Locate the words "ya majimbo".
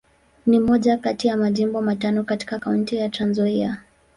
1.27-1.81